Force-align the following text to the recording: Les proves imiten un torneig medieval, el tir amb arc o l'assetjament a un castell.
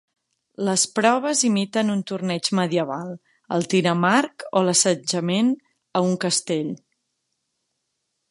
Les 0.67 0.83
proves 0.99 1.41
imiten 1.49 1.91
un 1.95 1.99
torneig 2.11 2.49
medieval, 2.59 3.11
el 3.57 3.67
tir 3.73 3.83
amb 3.93 4.09
arc 4.13 4.47
o 4.61 4.65
l'assetjament 4.69 5.53
a 5.99 6.01
un 6.09 6.17
castell. 6.27 6.73